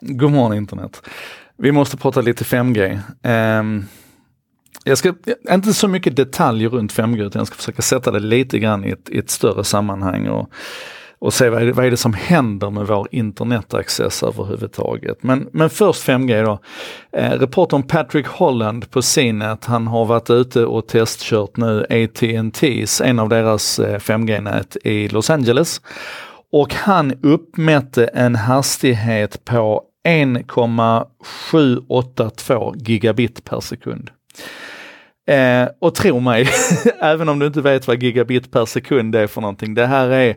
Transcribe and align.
God 0.00 0.32
morgon 0.32 0.56
internet. 0.56 1.02
Vi 1.58 1.72
måste 1.72 1.96
prata 1.96 2.20
lite 2.20 2.44
5G. 2.44 2.92
Um, 2.92 3.00
ehm, 3.22 3.84
jag 4.84 4.98
ska, 4.98 5.14
inte 5.50 5.72
så 5.72 5.88
mycket 5.88 6.16
detaljer 6.16 6.68
runt 6.68 6.92
5G 6.92 7.26
utan 7.26 7.40
jag 7.40 7.46
ska 7.46 7.56
försöka 7.56 7.82
sätta 7.82 8.10
det 8.10 8.20
lite 8.20 8.58
grann 8.58 8.84
i 8.84 8.90
ett, 8.90 9.08
i 9.08 9.18
ett 9.18 9.30
större 9.30 9.64
sammanhang 9.64 10.28
och, 10.28 10.50
och 11.18 11.34
se 11.34 11.48
vad 11.48 11.62
är, 11.62 11.66
det, 11.66 11.72
vad 11.72 11.86
är 11.86 11.90
det 11.90 11.96
som 11.96 12.14
händer 12.14 12.70
med 12.70 12.86
vår 12.86 13.08
internetaccess 13.10 14.22
överhuvudtaget. 14.22 15.22
Men, 15.22 15.48
men 15.52 15.70
först 15.70 16.08
5G 16.08 16.44
då. 16.44 16.58
Eh, 17.12 17.30
reportern 17.30 17.82
Patrick 17.82 18.26
Holland 18.26 18.90
på 18.90 19.02
CNET, 19.02 19.64
han 19.64 19.86
har 19.86 20.04
varit 20.04 20.30
ute 20.30 20.64
och 20.64 20.86
testkört 20.86 21.56
nu 21.56 21.86
AT&T's, 21.90 23.02
en 23.02 23.18
av 23.18 23.28
deras 23.28 23.78
eh, 23.78 23.98
5G-nät 23.98 24.76
i 24.84 25.08
Los 25.08 25.30
Angeles. 25.30 25.80
Och 26.52 26.74
han 26.74 27.12
uppmätte 27.22 28.06
en 28.06 28.34
hastighet 28.34 29.44
på 29.44 29.82
1,782 30.08 32.74
gigabit 32.76 33.44
per 33.44 33.60
sekund. 33.60 34.10
Eh, 35.28 35.68
och 35.80 35.94
tro 35.94 36.20
mig, 36.20 36.48
även 37.00 37.28
om 37.28 37.38
du 37.38 37.46
inte 37.46 37.60
vet 37.60 37.86
vad 37.86 38.02
gigabit 38.02 38.50
per 38.50 38.64
sekund 38.64 39.14
är 39.14 39.26
för 39.26 39.40
någonting, 39.40 39.74
det 39.74 39.86
här 39.86 40.08
är 40.08 40.36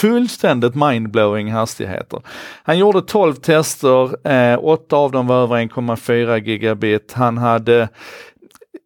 fullständigt 0.00 0.74
mindblowing 0.74 1.52
hastigheter. 1.52 2.22
Han 2.62 2.78
gjorde 2.78 3.02
12 3.02 3.34
tester, 3.34 4.28
eh, 4.28 4.58
8 4.58 4.96
av 4.96 5.12
dem 5.12 5.26
var 5.26 5.42
över 5.42 5.56
1,4 5.56 6.38
gigabit. 6.38 7.12
Han 7.12 7.38
hade 7.38 7.88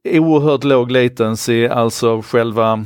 oerhört 0.08 0.64
låg 0.64 0.90
latency, 0.90 1.68
alltså 1.68 2.22
själva 2.22 2.84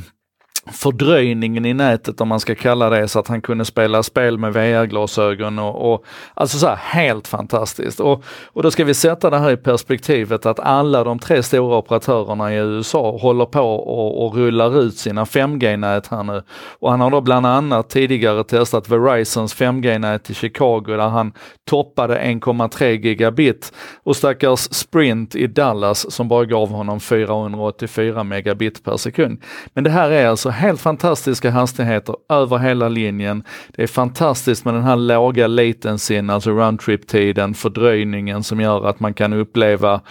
fördröjningen 0.73 1.65
i 1.65 1.73
nätet 1.73 2.21
om 2.21 2.27
man 2.27 2.39
ska 2.39 2.55
kalla 2.55 2.89
det 2.89 3.07
så 3.07 3.19
att 3.19 3.27
han 3.27 3.41
kunde 3.41 3.65
spela 3.65 4.03
spel 4.03 4.37
med 4.37 4.53
VR-glasögon 4.53 5.59
och, 5.59 5.93
och 5.93 6.05
alltså 6.33 6.57
så 6.57 6.67
här, 6.67 6.75
helt 6.75 7.27
fantastiskt. 7.27 7.99
Och, 7.99 8.23
och 8.45 8.63
då 8.63 8.71
ska 8.71 8.83
vi 8.83 8.93
sätta 8.93 9.29
det 9.29 9.37
här 9.37 9.51
i 9.51 9.57
perspektivet 9.57 10.45
att 10.45 10.59
alla 10.59 11.03
de 11.03 11.19
tre 11.19 11.43
stora 11.43 11.77
operatörerna 11.77 12.53
i 12.53 12.57
USA 12.57 13.17
håller 13.17 13.45
på 13.45 13.75
och, 13.75 14.25
och 14.25 14.35
rullar 14.35 14.79
ut 14.81 14.97
sina 14.97 15.25
5G-nät 15.25 16.07
här 16.07 16.23
nu. 16.23 16.43
Och 16.79 16.91
han 16.91 17.01
har 17.01 17.11
då 17.11 17.21
bland 17.21 17.45
annat 17.45 17.89
tidigare 17.89 18.43
testat 18.43 18.89
Verizons 18.89 19.55
5G-nät 19.55 20.29
i 20.29 20.33
Chicago 20.33 20.83
där 20.87 21.09
han 21.09 21.33
toppade 21.65 22.19
1,3 22.19 22.85
gigabit 22.85 23.73
och 24.03 24.15
stackars 24.15 24.59
Sprint 24.59 25.35
i 25.35 25.47
Dallas 25.47 26.11
som 26.11 26.27
bara 26.27 26.45
gav 26.45 26.69
honom 26.69 26.99
484 26.99 28.23
megabit 28.23 28.83
per 28.83 28.97
sekund. 28.97 29.41
Men 29.73 29.83
det 29.83 29.89
här 29.89 30.11
är 30.11 30.27
alltså 30.27 30.49
helt 30.57 30.81
fantastiska 30.81 31.51
hastigheter 31.51 32.15
över 32.29 32.57
hela 32.57 32.89
linjen. 32.89 33.43
Det 33.75 33.83
är 33.83 33.87
fantastiskt 33.87 34.65
med 34.65 34.73
den 34.73 34.83
här 34.83 34.95
låga 34.95 35.47
latencyn, 35.47 36.29
alltså 36.29 36.51
roundtrip-tiden, 36.51 37.53
fördröjningen 37.53 38.43
som 38.43 38.59
gör 38.61 38.87
att 38.87 38.99
man 38.99 39.13
kan 39.13 39.33
uppleva 39.33 40.01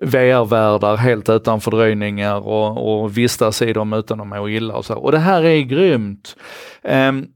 VR-världar 0.00 0.96
helt 0.96 1.28
utan 1.28 1.60
fördröjningar 1.60 2.46
och, 2.46 3.02
och 3.02 3.18
vistas 3.18 3.62
i 3.62 3.72
dem 3.72 3.92
utan 3.92 4.20
att 4.20 4.26
må 4.26 4.48
illa 4.48 4.74
och 4.74 4.84
så. 4.84 4.94
Och 4.94 5.12
det 5.12 5.18
här 5.18 5.44
är 5.44 5.60
grymt. 5.60 6.36
Um, 6.82 7.26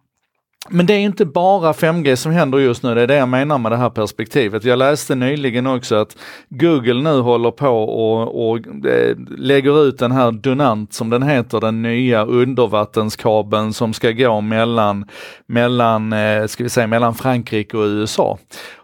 men 0.70 0.86
det 0.86 0.94
är 0.94 0.98
inte 0.98 1.26
bara 1.26 1.72
5G 1.72 2.16
som 2.16 2.32
händer 2.32 2.58
just 2.58 2.82
nu, 2.82 2.94
det 2.94 3.02
är 3.02 3.06
det 3.06 3.16
jag 3.16 3.28
menar 3.28 3.58
med 3.58 3.72
det 3.72 3.76
här 3.76 3.90
perspektivet. 3.90 4.64
Jag 4.64 4.78
läste 4.78 5.14
nyligen 5.14 5.66
också 5.66 5.94
att 5.94 6.16
Google 6.48 7.02
nu 7.02 7.20
håller 7.20 7.50
på 7.50 7.84
och, 7.84 8.50
och 8.50 8.58
eh, 8.86 9.16
lägger 9.36 9.84
ut 9.84 9.98
den 9.98 10.12
här 10.12 10.32
Dunant 10.32 10.92
som 10.92 11.10
den 11.10 11.22
heter, 11.22 11.60
den 11.60 11.82
nya 11.82 12.24
undervattenskabeln 12.24 13.72
som 13.72 13.92
ska 13.92 14.10
gå 14.10 14.40
mellan, 14.40 15.04
mellan, 15.46 16.12
eh, 16.12 16.46
ska 16.46 16.64
vi 16.64 16.70
säga, 16.70 16.86
mellan 16.86 17.14
Frankrike 17.14 17.76
och 17.76 17.84
USA 17.84 18.38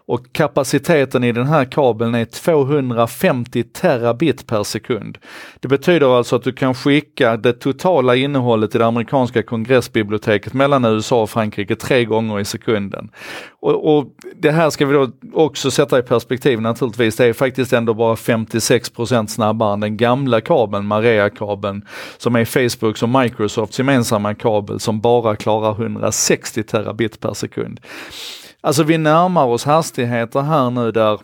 och 0.07 0.33
kapaciteten 0.33 1.23
i 1.23 1.31
den 1.31 1.47
här 1.47 1.65
kabeln 1.65 2.15
är 2.15 2.25
250 2.25 3.63
terabit 3.63 4.47
per 4.47 4.63
sekund. 4.63 5.17
Det 5.59 5.67
betyder 5.67 6.17
alltså 6.17 6.35
att 6.35 6.43
du 6.43 6.53
kan 6.53 6.75
skicka 6.75 7.37
det 7.37 7.53
totala 7.53 8.15
innehållet 8.15 8.75
i 8.75 8.77
det 8.77 8.85
amerikanska 8.85 9.43
kongressbiblioteket 9.43 10.53
mellan 10.53 10.85
USA 10.85 11.21
och 11.21 11.29
Frankrike 11.29 11.75
tre 11.75 12.05
gånger 12.05 12.39
i 12.39 12.45
sekunden. 12.45 13.09
Och, 13.59 13.97
och 13.97 14.05
Det 14.35 14.51
här 14.51 14.69
ska 14.69 14.85
vi 14.85 14.93
då 14.93 15.11
också 15.33 15.71
sätta 15.71 15.99
i 15.99 16.01
perspektiv 16.01 16.61
naturligtvis. 16.61 17.15
Det 17.15 17.25
är 17.25 17.33
faktiskt 17.33 17.73
ändå 17.73 17.93
bara 17.93 18.15
56% 18.15 19.27
snabbare 19.27 19.73
än 19.73 19.79
den 19.79 19.97
gamla 19.97 20.41
kabeln, 20.41 20.85
Maria-kabeln, 20.85 21.85
som 22.17 22.35
är 22.35 22.45
Facebooks 22.45 23.03
och 23.03 23.09
Microsofts 23.09 23.79
gemensamma 23.79 24.35
kabel 24.35 24.79
som 24.79 24.99
bara 24.99 25.35
klarar 25.35 25.71
160 25.71 26.63
terabit 26.63 27.19
per 27.19 27.33
sekund. 27.33 27.79
Alltså 28.61 28.83
vi 28.83 28.97
närmar 28.97 29.45
oss 29.45 29.65
hastigheter 29.65 30.41
här 30.41 30.69
nu 30.69 30.91
där 30.91 31.19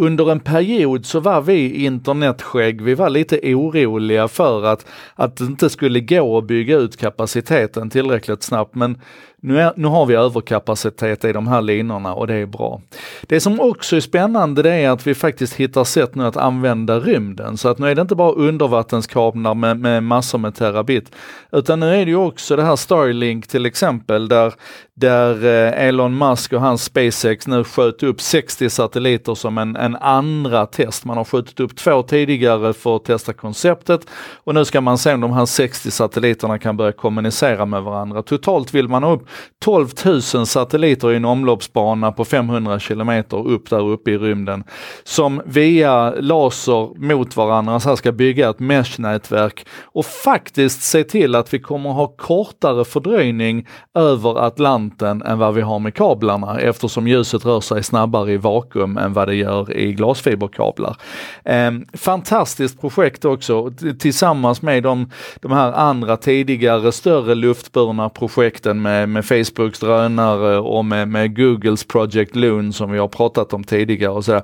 under 0.00 0.32
en 0.32 0.40
period 0.40 1.06
så 1.06 1.20
var 1.20 1.42
vi 1.42 1.84
internetskägg, 1.84 2.82
vi 2.82 2.94
var 2.94 3.10
lite 3.10 3.54
oroliga 3.54 4.28
för 4.28 4.64
att, 4.64 4.86
att 5.14 5.36
det 5.36 5.44
inte 5.44 5.70
skulle 5.70 6.00
gå 6.00 6.38
att 6.38 6.46
bygga 6.46 6.76
ut 6.76 6.96
kapaciteten 6.96 7.90
tillräckligt 7.90 8.42
snabbt. 8.42 8.74
Men 8.74 9.00
nu, 9.42 9.60
är, 9.60 9.72
nu 9.76 9.88
har 9.88 10.06
vi 10.06 10.14
överkapacitet 10.14 11.24
i 11.24 11.32
de 11.32 11.48
här 11.48 11.62
linorna 11.62 12.14
och 12.14 12.26
det 12.26 12.34
är 12.34 12.46
bra. 12.46 12.80
Det 13.22 13.40
som 13.40 13.60
också 13.60 13.96
är 13.96 14.00
spännande 14.00 14.62
det 14.62 14.74
är 14.74 14.90
att 14.90 15.06
vi 15.06 15.14
faktiskt 15.14 15.54
hittar 15.54 15.84
sätt 15.84 16.14
nu 16.14 16.26
att 16.26 16.36
använda 16.36 17.00
rymden. 17.00 17.56
Så 17.56 17.68
att 17.68 17.78
nu 17.78 17.90
är 17.90 17.94
det 17.94 18.02
inte 18.02 18.14
bara 18.14 18.32
undervattenskablar 18.32 19.54
med, 19.54 19.78
med 19.78 20.02
massor 20.02 20.38
med 20.38 20.54
terabit. 20.54 21.16
Utan 21.52 21.80
nu 21.80 21.94
är 21.94 22.04
det 22.04 22.10
ju 22.10 22.16
också 22.16 22.56
det 22.56 22.62
här 22.62 22.76
Starlink 22.76 23.46
till 23.46 23.66
exempel 23.66 24.28
där, 24.28 24.54
där 24.94 25.44
eh, 25.44 25.86
Elon 25.86 26.18
Musk 26.18 26.52
och 26.52 26.60
hans 26.60 26.84
SpaceX 26.84 27.46
nu 27.46 27.64
sköt 27.64 28.02
upp 28.02 28.20
60 28.20 28.70
satelliter 28.70 29.34
som 29.34 29.58
en, 29.58 29.76
en 29.76 29.96
andra 29.96 30.66
test. 30.66 31.04
Man 31.04 31.16
har 31.16 31.24
skjutit 31.24 31.60
upp 31.60 31.76
två 31.76 32.02
tidigare 32.02 32.72
för 32.72 32.96
att 32.96 33.04
testa 33.04 33.32
konceptet 33.32 34.00
och 34.34 34.54
nu 34.54 34.64
ska 34.64 34.80
man 34.80 34.98
se 34.98 35.14
om 35.14 35.20
de 35.20 35.32
här 35.32 35.46
60 35.46 35.90
satelliterna 35.90 36.58
kan 36.58 36.76
börja 36.76 36.92
kommunicera 36.92 37.66
med 37.66 37.82
varandra. 37.82 38.22
Totalt 38.22 38.74
vill 38.74 38.88
man 38.88 39.02
ha 39.02 39.12
upp 39.12 39.26
12 39.64 39.88
000 40.04 40.22
satelliter 40.46 41.12
i 41.12 41.16
en 41.16 41.24
omloppsbana 41.24 42.12
på 42.12 42.24
500 42.24 42.78
kilometer 42.78 43.48
upp 43.48 43.70
där 43.70 43.88
uppe 43.88 44.10
i 44.10 44.18
rymden 44.18 44.64
som 45.04 45.42
via 45.44 46.10
laser 46.10 46.98
mot 46.98 47.36
varandra 47.36 47.80
så 47.80 47.88
här 47.88 47.96
ska 47.96 48.12
bygga 48.12 48.50
ett 48.50 48.58
mesh-nätverk 48.58 49.66
och 49.82 50.06
faktiskt 50.06 50.82
se 50.82 51.04
till 51.04 51.34
att 51.34 51.54
vi 51.54 51.58
kommer 51.58 51.90
ha 51.90 52.06
kortare 52.06 52.84
fördröjning 52.84 53.66
över 53.94 54.46
Atlanten 54.46 55.22
än 55.22 55.38
vad 55.38 55.54
vi 55.54 55.60
har 55.60 55.78
med 55.78 55.94
kablarna 55.94 56.60
eftersom 56.60 57.08
ljuset 57.08 57.44
rör 57.44 57.60
sig 57.60 57.82
snabbare 57.82 58.32
i 58.32 58.36
vakuum 58.36 58.98
än 58.98 59.12
vad 59.12 59.28
det 59.28 59.34
gör 59.34 59.76
i 59.76 59.92
glasfiberkablar. 59.92 60.96
Eh, 61.44 61.70
fantastiskt 61.92 62.80
projekt 62.80 63.24
också 63.24 63.72
tillsammans 63.98 64.62
med 64.62 64.82
de, 64.82 65.10
de 65.40 65.52
här 65.52 65.72
andra 65.72 66.16
tidigare 66.16 66.92
större 66.92 67.34
luftburna 67.34 68.08
projekten 68.08 68.82
med, 68.82 69.08
med 69.08 69.19
med 69.20 69.46
Facebooks 69.46 69.78
drönare 69.78 70.58
och 70.58 70.84
med, 70.84 71.08
med 71.08 71.36
Googles 71.36 71.84
Project 71.84 72.36
Loon 72.36 72.72
som 72.72 72.90
vi 72.90 72.98
har 72.98 73.08
pratat 73.08 73.52
om 73.52 73.64
tidigare. 73.64 74.12
Och 74.12 74.24
så 74.24 74.42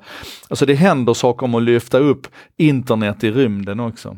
Alltså 0.49 0.67
det 0.67 0.75
händer 0.75 1.15
saker 1.15 1.45
om 1.45 1.55
att 1.55 1.63
lyfta 1.63 1.99
upp 1.99 2.27
internet 2.57 3.25
i 3.25 3.31
rymden 3.31 3.81
också. 3.81 4.17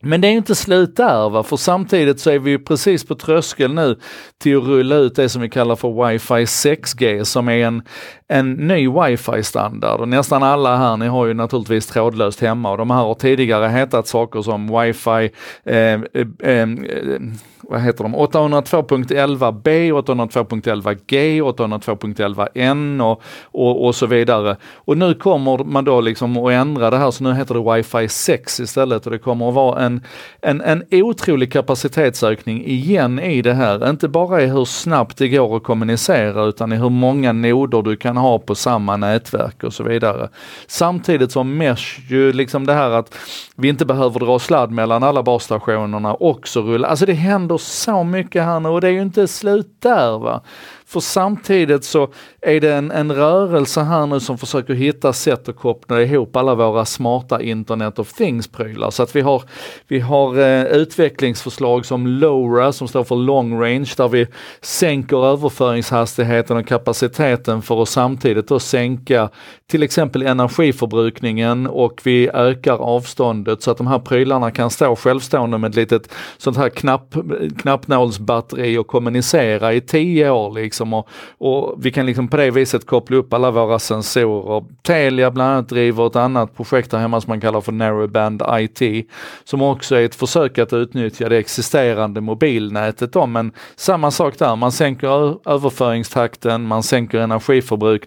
Men 0.00 0.20
det 0.20 0.28
är 0.28 0.32
inte 0.32 0.54
slut 0.54 0.96
där, 0.96 1.30
va? 1.30 1.42
för 1.42 1.56
samtidigt 1.56 2.20
så 2.20 2.30
är 2.30 2.38
vi 2.38 2.58
precis 2.58 3.06
på 3.06 3.14
tröskeln 3.14 3.74
nu 3.74 3.98
till 4.38 4.56
att 4.56 4.64
rulla 4.64 4.96
ut 4.96 5.16
det 5.16 5.28
som 5.28 5.42
vi 5.42 5.48
kallar 5.48 5.76
för 5.76 5.88
Wi-Fi 5.88 6.44
6G 6.44 7.24
som 7.24 7.48
är 7.48 7.66
en, 7.66 7.82
en 8.28 8.52
ny 8.52 8.88
wifi 8.88 9.42
standard 9.42 10.08
nästan 10.08 10.42
alla 10.42 10.76
här, 10.76 10.96
ni 10.96 11.06
har 11.06 11.26
ju 11.26 11.34
naturligtvis 11.34 11.86
trådlöst 11.86 12.40
hemma 12.40 12.70
och 12.70 12.78
de 12.78 12.90
här 12.90 13.02
har 13.02 13.14
tidigare 13.14 13.68
hetat 13.68 14.06
saker 14.06 14.42
som 14.42 14.80
wifi, 14.80 15.30
eh, 15.64 15.76
eh, 15.76 16.26
eh, 16.42 16.66
vad 17.70 17.80
heter 17.80 18.04
de, 18.04 18.16
802.11b, 18.16 19.92
802.11g, 19.92 21.42
802.11n 21.42 23.00
och, 23.00 23.22
och, 23.44 23.86
och 23.86 23.94
så 23.94 24.06
vidare. 24.06 24.56
Och 24.74 24.98
nu 24.98 25.14
kommer 25.14 25.64
man 25.64 25.84
då 25.84 26.00
liksom 26.00 26.36
att 26.36 26.52
ändra 26.52 26.90
det 26.90 26.98
här 26.98 27.10
så 27.10 27.24
nu 27.24 27.34
heter 27.34 27.54
det 27.54 27.76
wifi 27.76 28.08
6 28.08 28.60
istället 28.60 29.06
och 29.06 29.12
det 29.12 29.18
kommer 29.18 29.48
att 29.48 29.54
vara 29.54 29.80
en, 29.80 30.04
en, 30.40 30.60
en 30.60 30.84
otrolig 30.90 31.52
kapacitetsökning 31.52 32.64
igen 32.66 33.18
i 33.18 33.42
det 33.42 33.54
här. 33.54 33.90
Inte 33.90 34.08
bara 34.08 34.42
i 34.42 34.46
hur 34.46 34.64
snabbt 34.64 35.18
det 35.18 35.28
går 35.28 35.56
att 35.56 35.62
kommunicera 35.62 36.44
utan 36.44 36.72
i 36.72 36.76
hur 36.76 36.90
många 36.90 37.32
noder 37.32 37.82
du 37.82 37.96
kan 37.96 38.16
ha 38.18 38.38
på 38.38 38.54
samma 38.54 38.96
nätverk 38.96 39.64
och 39.64 39.72
så 39.72 39.82
vidare. 39.82 40.28
Samtidigt 40.66 41.32
som 41.32 41.56
Mesh 41.56 42.00
ju 42.08 42.32
liksom 42.32 42.66
det 42.66 42.72
här 42.72 42.90
att 42.90 43.14
vi 43.56 43.68
inte 43.68 43.84
behöver 43.84 44.20
dra 44.20 44.38
sladd 44.38 44.70
mellan 44.70 45.02
alla 45.02 45.22
basstationerna 45.22 46.14
också 46.14 46.60
rullar. 46.60 46.88
Alltså 46.88 47.06
det 47.06 47.12
händer 47.12 47.58
så 47.58 48.04
mycket 48.04 48.42
här 48.42 48.60
nu 48.60 48.68
och 48.68 48.80
det 48.80 48.88
är 48.88 48.92
ju 48.92 49.02
inte 49.02 49.28
slut 49.28 49.76
där 49.78 50.18
va. 50.18 50.40
för 50.86 51.00
samtidigt 51.00 51.84
så 51.84 52.08
är 52.40 52.60
det 52.60 52.74
en, 52.74 52.90
en 52.90 53.12
rörelse 53.12 53.80
här 53.80 54.06
nu 54.06 54.20
som 54.20 54.38
försöker 54.38 54.74
hitta 54.74 55.12
sätt 55.12 55.48
att 55.48 55.56
koppla 55.56 56.02
ihop 56.02 56.36
alla 56.36 56.54
våra 56.54 56.84
smarta 56.84 57.42
internet 57.42 57.98
of 57.98 58.12
things-prylar. 58.12 58.90
Så 58.90 59.02
att 59.02 59.16
vi 59.16 59.20
har, 59.20 59.42
vi 59.88 60.00
har 60.00 60.38
eh, 60.38 60.64
utvecklingsförslag 60.64 61.86
som 61.86 62.06
LoRa 62.06 62.72
som 62.72 62.88
står 62.88 63.04
för 63.04 63.16
long 63.16 63.60
range 63.62 63.94
där 63.96 64.08
vi 64.08 64.26
sänker 64.60 65.26
överföringshastigheten 65.26 66.56
och 66.56 66.66
kapaciteten 66.66 67.62
för 67.62 67.82
att 67.82 67.88
samtidigt 68.08 68.48
då 68.48 68.58
sänka 68.58 69.30
till 69.66 69.82
exempel 69.82 70.22
energiförbrukningen 70.22 71.66
och 71.66 72.00
vi 72.04 72.30
ökar 72.34 72.76
avståndet 72.76 73.62
så 73.62 73.70
att 73.70 73.78
de 73.78 73.86
här 73.86 73.98
prylarna 73.98 74.50
kan 74.50 74.70
stå 74.70 74.96
självstående 74.96 75.58
med 75.58 75.68
ett 75.68 75.76
litet 75.76 76.14
sånt 76.38 76.56
här 76.56 76.68
knapp, 76.68 77.14
knappnålsbatteri 77.58 78.78
och 78.78 78.86
kommunicera 78.86 79.72
i 79.72 79.80
tio 79.80 80.30
år 80.30 80.54
liksom 80.54 80.94
och, 80.94 81.08
och 81.38 81.74
vi 81.84 81.90
kan 81.90 82.06
liksom 82.06 82.28
på 82.28 82.36
det 82.36 82.50
viset 82.50 82.86
koppla 82.86 83.16
upp 83.16 83.32
alla 83.32 83.50
våra 83.50 83.78
sensorer. 83.78 84.64
Telia 84.82 85.30
bland 85.30 85.52
annat 85.52 85.68
driver 85.68 86.06
ett 86.06 86.16
annat 86.16 86.56
projekt 86.56 86.92
här 86.92 87.00
hemma 87.00 87.20
som 87.20 87.30
man 87.30 87.40
kallar 87.40 87.60
för 87.60 87.72
Narrowband 87.72 88.42
IT 88.58 89.10
som 89.44 89.62
också 89.62 89.96
är 89.96 90.04
ett 90.04 90.14
försök 90.14 90.58
att 90.58 90.72
utnyttja 90.72 91.28
det 91.28 91.36
existerande 91.36 92.20
mobilnätet 92.20 93.12
då, 93.12 93.26
men 93.26 93.52
samma 93.76 94.10
sak 94.10 94.38
där, 94.38 94.56
man 94.56 94.72
sänker 94.72 95.08
överföringstakten, 95.50 96.62
man 96.62 96.82
sänker 96.82 97.18
energiförbrukningen 97.18 97.97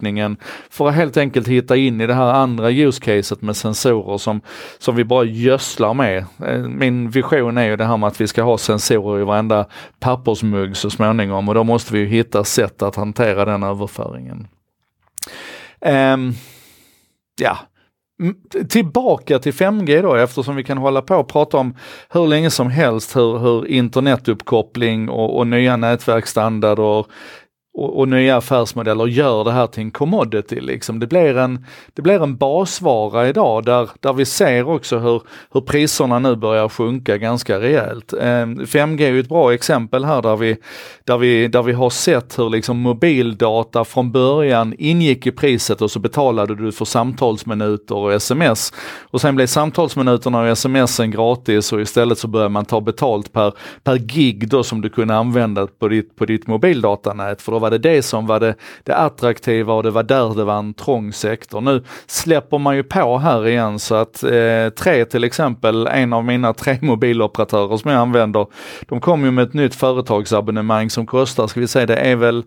för 0.69 0.87
att 0.87 0.95
helt 0.95 1.17
enkelt 1.17 1.47
hitta 1.47 1.75
in 1.75 2.01
i 2.01 2.07
det 2.07 2.13
här 2.13 2.33
andra 2.33 2.71
use-caset 2.71 3.41
med 3.41 3.55
sensorer 3.55 4.17
som, 4.17 4.41
som 4.77 4.95
vi 4.95 5.03
bara 5.03 5.23
gödslar 5.23 5.93
med. 5.93 6.25
Eh, 6.45 6.59
min 6.59 7.09
vision 7.09 7.57
är 7.57 7.65
ju 7.65 7.75
det 7.75 7.85
här 7.85 7.97
med 7.97 8.07
att 8.07 8.21
vi 8.21 8.27
ska 8.27 8.43
ha 8.43 8.57
sensorer 8.57 9.21
i 9.21 9.23
varenda 9.23 9.65
pappersmugg 9.99 10.77
så 10.77 10.89
småningom 10.89 11.49
och 11.49 11.55
då 11.55 11.63
måste 11.63 11.93
vi 11.93 12.05
hitta 12.05 12.43
sätt 12.43 12.81
att 12.81 12.95
hantera 12.95 13.45
den 13.45 13.63
överföringen. 13.63 14.47
Um, 15.85 16.33
ja, 17.39 17.57
tillbaka 18.69 19.39
till 19.39 19.53
5G 19.53 20.01
då 20.01 20.15
eftersom 20.15 20.55
vi 20.55 20.63
kan 20.63 20.77
hålla 20.77 21.01
på 21.01 21.15
och 21.15 21.27
prata 21.27 21.57
om 21.57 21.75
hur 22.09 22.27
länge 22.27 22.49
som 22.49 22.69
helst 22.69 23.15
hur, 23.15 23.37
hur 23.37 23.67
internetuppkoppling 23.67 25.09
och, 25.09 25.37
och 25.37 25.47
nya 25.47 25.77
nätverksstandarder 25.77 27.05
och, 27.73 27.99
och, 27.99 28.07
nya 28.07 28.37
affärsmodeller 28.37 29.07
gör 29.07 29.43
det 29.43 29.51
här 29.51 29.67
till 29.67 29.83
en 29.83 29.91
commodity. 29.91 30.59
Liksom. 30.59 30.99
Det, 30.99 31.07
blir 31.07 31.37
en, 31.37 31.65
det 31.93 32.01
blir 32.01 32.23
en 32.23 32.37
basvara 32.37 33.29
idag 33.29 33.65
där, 33.65 33.89
där 33.99 34.13
vi 34.13 34.25
ser 34.25 34.69
också 34.69 34.97
hur, 34.97 35.21
hur 35.51 35.61
priserna 35.61 36.19
nu 36.19 36.35
börjar 36.35 36.69
sjunka 36.69 37.17
ganska 37.17 37.59
rejält. 37.59 38.13
Eh, 38.13 38.45
5G 38.45 39.01
är 39.01 39.11
ju 39.11 39.19
ett 39.19 39.29
bra 39.29 39.53
exempel 39.53 40.05
här 40.05 40.21
där 40.21 40.35
vi, 40.35 40.57
där 41.03 41.17
vi, 41.17 41.47
där 41.47 41.63
vi 41.63 41.73
har 41.73 41.89
sett 41.89 42.39
hur 42.39 42.49
liksom 42.49 42.77
mobildata 42.79 43.83
från 43.83 44.11
början 44.11 44.75
ingick 44.77 45.27
i 45.27 45.31
priset 45.31 45.81
och 45.81 45.91
så 45.91 45.99
betalade 45.99 46.55
du 46.55 46.71
för 46.71 46.85
samtalsminuter 46.85 47.95
och 47.95 48.13
sms. 48.13 48.73
Och 49.01 49.21
sen 49.21 49.35
blev 49.35 49.47
samtalsminuterna 49.47 50.51
och 50.51 50.57
smsen 50.57 51.11
gratis 51.11 51.73
och 51.73 51.81
istället 51.81 52.17
så 52.17 52.27
började 52.27 52.49
man 52.49 52.65
ta 52.65 52.81
betalt 52.81 53.33
per, 53.33 53.53
per 53.83 53.97
gig 53.97 54.49
då 54.49 54.63
som 54.63 54.81
du 54.81 54.89
kunde 54.89 55.15
använda 55.15 55.67
på 55.67 55.87
ditt, 55.87 56.15
på 56.15 56.25
ditt 56.25 56.47
mobildatanät. 56.47 57.41
För 57.41 57.51
då 57.51 57.60
var 57.61 57.69
det 57.69 57.77
det 57.77 58.01
som 58.01 58.27
var 58.27 58.39
det, 58.39 58.55
det 58.83 58.95
attraktiva 58.95 59.73
och 59.73 59.83
det 59.83 59.91
var 59.91 60.03
där 60.03 60.35
det 60.35 60.43
var 60.43 60.59
en 60.59 60.73
trång 60.73 61.13
sektor. 61.13 61.61
Nu 61.61 61.83
släpper 62.07 62.57
man 62.57 62.75
ju 62.75 62.83
på 62.83 63.17
här 63.17 63.47
igen 63.47 63.79
så 63.79 63.95
att 63.95 64.23
eh, 64.23 64.69
Tre 64.69 65.05
till 65.05 65.23
exempel, 65.23 65.87
en 65.87 66.13
av 66.13 66.25
mina 66.25 66.53
tre 66.53 66.77
mobiloperatörer 66.81 67.77
som 67.77 67.91
jag 67.91 67.99
använder, 67.99 68.47
de 68.81 69.01
kom 69.01 69.25
ju 69.25 69.31
med 69.31 69.43
ett 69.43 69.53
nytt 69.53 69.75
företagsabonnemang 69.75 70.89
som 70.89 71.05
kostar, 71.05 71.47
ska 71.47 71.59
vi 71.59 71.67
säga 71.67 71.85
det 71.85 71.95
är 71.95 72.15
väl 72.15 72.43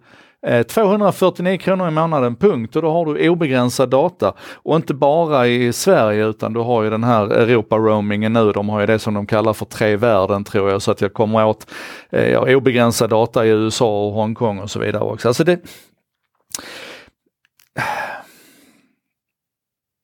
Eh, 0.47 0.63
249 0.63 1.59
kronor 1.59 1.89
i 1.89 1.91
månaden, 1.91 2.37
punkt. 2.37 2.77
Och 2.77 2.83
då 2.83 2.91
har 2.91 3.15
du 3.15 3.29
obegränsad 3.29 3.91
data. 3.91 4.35
Och 4.55 4.77
inte 4.77 4.95
bara 4.95 5.47
i 5.47 5.73
Sverige 5.73 6.27
utan 6.27 6.53
du 6.53 6.61
har 6.61 6.83
ju 6.83 6.91
den 6.91 7.05
här 7.05 7.27
Europa-roamingen 7.27 8.33
nu. 8.33 8.53
De 8.53 8.69
har 8.69 8.81
ju 8.81 8.87
det 8.87 8.99
som 8.99 9.15
de 9.15 9.27
kallar 9.27 9.53
för 9.53 9.65
tre 9.65 9.97
världen 9.97 10.45
tror 10.45 10.71
jag, 10.71 10.83
så 10.83 10.91
att 10.91 11.01
jag 11.01 11.13
kommer 11.13 11.47
åt 11.47 11.71
eh, 12.11 12.41
obegränsad 12.41 13.11
data 13.11 13.47
i 13.47 13.49
USA 13.49 14.07
och 14.07 14.13
Hongkong 14.13 14.59
och 14.59 14.71
så 14.71 14.79
vidare 14.79 15.03
också. 15.03 15.29
Alltså 15.29 15.45
det... 15.45 15.61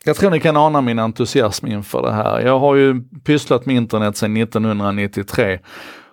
Jag 0.04 0.16
tror 0.16 0.31
ni 0.31 0.40
kan 0.40 0.56
ana 0.56 0.81
min 0.81 0.98
entusiasm 0.98 1.66
inför 1.66 2.02
det 2.02 2.12
här. 2.12 2.40
Jag 2.40 2.58
har 2.58 2.75
ju 2.75 3.02
pysslat 3.25 3.66
med 3.66 3.76
internet 3.76 4.16
sedan 4.16 4.36
1993 4.36 5.58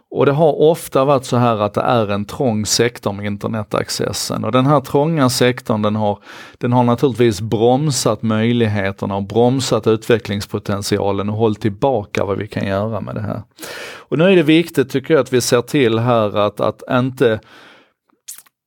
och 0.10 0.26
det 0.26 0.32
har 0.32 0.62
ofta 0.62 1.06
varit 1.06 1.26
så 1.26 1.38
här 1.38 1.58
att 1.58 1.74
det 1.74 1.82
är 1.82 2.12
en 2.12 2.26
trång 2.26 2.66
sektor 2.66 3.14
med 3.14 3.26
internetaccessen 3.26 4.44
och 4.44 4.52
den 4.52 4.66
här 4.66 4.82
trånga 4.82 5.30
sektorn 5.30 5.82
den 5.82 5.96
har, 5.96 6.20
den 6.58 6.74
har 6.74 6.84
naturligtvis 6.84 7.42
bromsat 7.42 8.22
möjligheterna 8.22 9.16
och 9.16 9.24
bromsat 9.24 9.88
utvecklingspotentialen 9.88 11.30
och 11.30 11.36
hållit 11.36 11.62
tillbaka 11.62 12.26
vad 12.26 12.38
vi 12.38 12.48
kan 12.48 12.68
göra 12.68 13.02
med 13.02 13.16
det 13.16 13.22
här. 13.22 13.42
Och 13.98 14.18
nu 14.18 14.24
är 14.24 14.36
det 14.36 14.44
viktigt 14.44 14.90
tycker 14.90 15.14
jag 15.14 15.22
att 15.22 15.34
vi 15.34 15.42
ser 15.42 15.62
till 15.62 16.00
här 16.00 16.38
att, 16.38 16.60
att 16.60 16.84
inte 16.92 17.40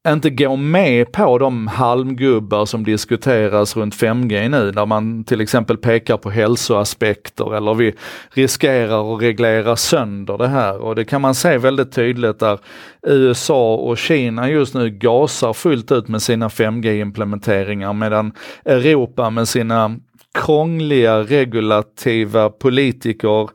inte 0.09 0.31
gå 0.31 0.57
med 0.57 1.13
på 1.13 1.39
de 1.39 1.67
halmgubbar 1.67 2.67
som 2.67 2.85
diskuteras 2.85 3.77
runt 3.77 3.95
5G 3.95 4.49
nu, 4.49 4.71
där 4.71 4.87
man 4.87 5.25
till 5.25 5.41
exempel 5.41 5.77
pekar 5.77 6.17
på 6.17 6.31
hälsoaspekter 6.31 7.57
eller 7.57 7.75
vi 7.75 7.95
riskerar 8.31 9.15
att 9.15 9.23
reglera 9.23 9.77
sönder 9.77 10.39
det 10.39 10.49
här. 10.49 10.79
Och 10.79 10.95
det 10.95 11.05
kan 11.05 11.21
man 11.21 11.35
se 11.35 11.59
väldigt 11.59 11.93
tydligt 11.93 12.39
där 12.39 12.59
USA 13.07 13.75
och 13.75 13.99
Kina 13.99 14.51
just 14.51 14.75
nu 14.75 14.91
gasar 14.91 15.53
fullt 15.53 15.93
ut 15.93 16.09
med 16.09 16.23
sina 16.23 16.49
5G-implementeringar 16.49 17.93
medan 17.93 18.33
Europa 18.65 19.31
med 19.31 19.49
sina 19.49 19.97
krångliga 20.35 21.21
regulativa 21.21 22.51
politiker, 22.51 23.51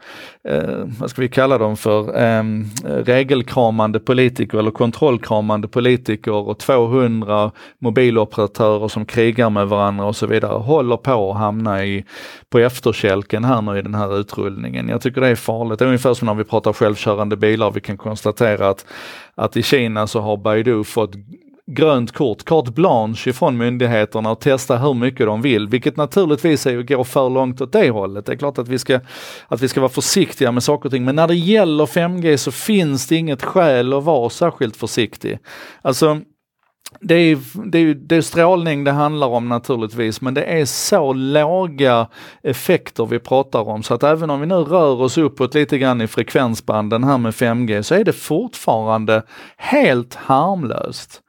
eh, 0.47 0.85
vad 0.99 1.09
ska 1.09 1.21
vi 1.21 1.29
kalla 1.29 1.57
dem 1.57 1.77
för, 1.77 2.17
eh, 2.23 2.43
regelkramande 2.83 3.99
politiker 3.99 4.57
eller 4.57 4.71
kontrollkramande 4.71 5.67
politiker 5.67 6.31
och 6.31 6.59
200 6.59 7.51
mobiloperatörer 7.79 8.87
som 8.87 9.05
krigar 9.05 9.49
med 9.49 9.67
varandra 9.67 10.05
och 10.05 10.15
så 10.15 10.27
vidare, 10.27 10.57
håller 10.57 10.97
på 10.97 11.31
att 11.31 11.37
hamna 11.37 11.85
i, 11.85 12.05
på 12.49 12.59
efterkälken 12.59 13.43
här 13.43 13.61
nu 13.61 13.79
i 13.79 13.81
den 13.81 13.95
här 13.95 14.19
utrullningen. 14.19 14.89
Jag 14.89 15.01
tycker 15.01 15.21
det 15.21 15.27
är 15.27 15.35
farligt. 15.35 15.79
Det 15.79 15.85
är 15.85 15.87
ungefär 15.87 16.13
som 16.13 16.25
när 16.25 16.35
vi 16.35 16.43
pratar 16.43 16.73
självkörande 16.73 17.37
bilar, 17.37 17.71
vi 17.71 17.81
kan 17.81 17.97
konstatera 17.97 18.69
att, 18.69 18.85
att 19.35 19.57
i 19.57 19.63
Kina 19.63 20.07
så 20.07 20.19
har 20.19 20.37
Baidu 20.37 20.83
fått 20.83 21.15
grönt 21.67 22.11
kort, 22.11 22.45
carte 22.45 22.71
blanche 22.71 23.29
ifrån 23.29 23.57
myndigheterna 23.57 24.31
och 24.31 24.39
testa 24.39 24.77
hur 24.77 24.93
mycket 24.93 25.25
de 25.25 25.41
vill, 25.41 25.67
vilket 25.67 25.97
naturligtvis 25.97 26.65
är 26.65 26.79
att 26.79 26.87
gå 26.87 27.03
för 27.03 27.29
långt 27.29 27.61
åt 27.61 27.71
det 27.71 27.89
hållet. 27.89 28.25
Det 28.25 28.31
är 28.31 28.37
klart 28.37 28.57
att 28.57 28.67
vi 28.67 28.79
ska, 28.79 28.99
att 29.47 29.61
vi 29.61 29.67
ska 29.67 29.81
vara 29.81 29.89
försiktiga 29.89 30.51
med 30.51 30.63
saker 30.63 30.85
och 30.85 30.91
ting, 30.93 31.05
men 31.05 31.15
när 31.15 31.27
det 31.27 31.35
gäller 31.35 31.85
5G 31.85 32.37
så 32.37 32.51
finns 32.51 33.07
det 33.07 33.15
inget 33.15 33.43
skäl 33.43 33.93
att 33.93 34.03
vara 34.03 34.29
särskilt 34.29 34.75
försiktig. 34.77 35.39
Alltså, 35.81 36.21
det 36.99 37.15
är, 37.15 37.37
det, 37.65 37.77
är, 37.77 37.93
det 37.93 38.15
är 38.15 38.21
strålning 38.21 38.83
det 38.83 38.91
handlar 38.91 39.27
om 39.27 39.49
naturligtvis, 39.49 40.21
men 40.21 40.33
det 40.33 40.43
är 40.43 40.65
så 40.65 41.13
låga 41.13 42.07
effekter 42.43 43.05
vi 43.05 43.19
pratar 43.19 43.69
om 43.69 43.83
så 43.83 43.93
att 43.93 44.03
även 44.03 44.29
om 44.29 44.39
vi 44.39 44.45
nu 44.45 44.55
rör 44.55 45.01
oss 45.01 45.17
uppåt 45.17 45.55
lite 45.55 45.77
grann 45.77 46.01
i 46.01 46.07
frekvensbanden 46.07 47.03
här 47.03 47.17
med 47.17 47.33
5G 47.33 47.81
så 47.81 47.95
är 47.95 48.03
det 48.03 48.13
fortfarande 48.13 49.23
helt 49.57 50.15
harmlöst. 50.15 51.21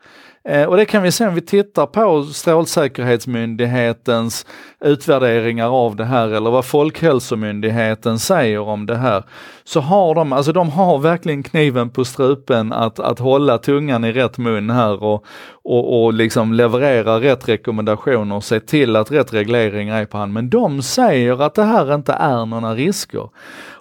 Eh, 0.49 0.65
och 0.65 0.77
det 0.77 0.85
kan 0.85 1.03
vi 1.03 1.13
se 1.13 1.27
om 1.27 1.35
vi 1.35 1.41
tittar 1.41 1.87
på 1.87 2.23
Strålsäkerhetsmyndighetens 2.23 4.47
utvärderingar 4.81 5.69
av 5.69 5.97
det 5.97 6.05
här 6.05 6.29
eller 6.29 6.51
vad 6.51 6.65
Folkhälsomyndigheten 6.65 8.19
säger 8.19 8.61
om 8.61 8.87
det 8.87 8.97
här. 8.97 9.25
Så 9.65 9.81
har 9.81 10.15
de, 10.15 10.33
alltså 10.33 10.53
de 10.53 10.71
har 10.71 10.99
verkligen 10.99 11.43
kniven 11.43 11.91
på 11.91 12.05
strupen 12.05 12.73
att, 12.73 12.99
att 12.99 13.19
hålla 13.19 13.59
tungan 13.59 14.05
i 14.05 14.13
rätt 14.13 14.39
mun 14.39 14.71
här 14.71 15.03
och, 15.03 15.25
och, 15.65 16.05
och 16.05 16.13
liksom 16.13 16.53
leverera 16.53 17.21
rätt 17.21 17.49
rekommendationer 17.49 18.37
och 18.37 18.45
se 18.45 18.61
till 18.61 18.97
att 18.97 19.13
rätt 19.13 19.33
regleringar 19.33 20.01
är 20.01 20.07
på 20.07 20.19
hand. 20.19 20.33
Men 20.33 20.51
de 20.51 20.83
säger 20.83 21.43
att 21.43 21.55
det 21.55 21.65
här 21.65 21.95
inte 21.95 22.13
är 22.13 22.47
några 22.47 22.75
risker. 22.75 23.29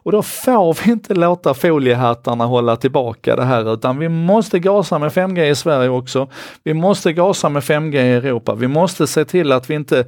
Och 0.05 0.11
då 0.11 0.21
får 0.21 0.83
vi 0.83 0.91
inte 0.91 1.13
låta 1.13 1.53
foliehattarna 1.53 2.45
hålla 2.45 2.75
tillbaka 2.75 3.35
det 3.35 3.43
här 3.43 3.73
utan 3.73 3.99
vi 3.99 4.09
måste 4.09 4.59
gasa 4.59 4.99
med 4.99 5.11
5G 5.11 5.43
i 5.43 5.55
Sverige 5.55 5.89
också. 5.89 6.27
Vi 6.63 6.73
måste 6.73 7.13
gasa 7.13 7.49
med 7.49 7.63
5G 7.63 7.95
i 7.95 8.13
Europa. 8.13 8.55
Vi 8.55 8.67
måste 8.67 9.07
se 9.07 9.25
till 9.25 9.51
att 9.51 9.69
vi 9.69 9.75
inte 9.75 10.05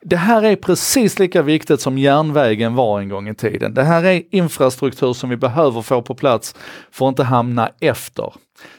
det 0.00 0.16
här 0.16 0.42
är 0.42 0.56
precis 0.56 1.18
lika 1.18 1.42
viktigt 1.42 1.80
som 1.80 1.98
järnvägen 1.98 2.74
var 2.74 3.00
en 3.00 3.08
gång 3.08 3.28
i 3.28 3.34
tiden. 3.34 3.74
Det 3.74 3.82
här 3.82 4.04
är 4.04 4.22
infrastruktur 4.30 5.12
som 5.12 5.30
vi 5.30 5.36
behöver 5.36 5.82
få 5.82 6.02
på 6.02 6.14
plats 6.14 6.54
för 6.90 7.06
att 7.06 7.12
inte 7.12 7.24
hamna 7.24 7.70
efter. 7.80 8.32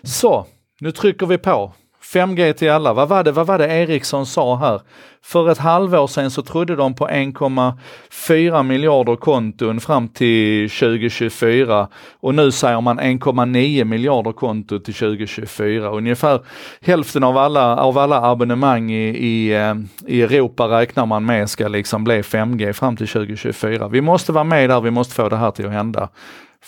Så, 0.03 0.45
nu 0.79 0.91
trycker 0.91 1.25
vi 1.25 1.37
på. 1.37 1.73
5G 2.13 2.53
till 2.53 2.71
alla. 2.71 2.93
Vad 2.93 3.09
var 3.09 3.23
det, 3.23 3.31
vad 3.31 3.47
var 3.47 3.57
det 3.57 3.67
Ericsson 3.67 4.25
sa 4.25 4.55
här? 4.55 4.81
För 5.21 5.49
ett 5.49 5.57
halvår 5.57 6.07
sedan 6.07 6.31
så 6.31 6.41
trodde 6.41 6.75
de 6.75 6.95
på 6.95 7.07
1,4 7.07 8.63
miljarder 8.63 9.15
konton 9.15 9.79
fram 9.79 10.07
till 10.07 10.69
2024 10.69 11.87
och 12.19 12.35
nu 12.35 12.51
säger 12.51 12.81
man 12.81 12.99
1,9 12.99 13.83
miljarder 13.83 14.31
konton 14.31 14.81
till 14.81 14.93
2024. 14.93 15.89
Ungefär 15.89 16.39
hälften 16.81 17.23
av 17.23 17.37
alla, 17.37 17.77
av 17.77 17.97
alla 17.97 18.21
abonnemang 18.21 18.91
i, 18.91 19.09
i, 19.09 19.55
eh, 19.55 19.75
i 20.05 20.21
Europa 20.21 20.67
räknar 20.67 21.05
man 21.05 21.25
med 21.25 21.49
ska 21.49 21.67
liksom 21.67 22.03
bli 22.03 22.21
5G 22.21 22.73
fram 22.73 22.97
till 22.97 23.07
2024. 23.07 23.87
Vi 23.87 24.01
måste 24.01 24.31
vara 24.31 24.43
med 24.43 24.69
där, 24.69 24.81
vi 24.81 24.91
måste 24.91 25.15
få 25.15 25.29
det 25.29 25.37
här 25.37 25.51
till 25.51 25.65
att 25.65 25.71
hända. 25.71 26.09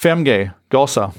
5G, 0.04 0.50
gasa! 0.72 1.12